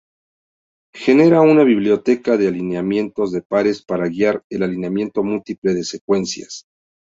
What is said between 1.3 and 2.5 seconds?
una biblioteca de